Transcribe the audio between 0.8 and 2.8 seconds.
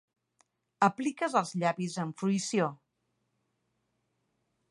Apliques els llavis amb fruïció.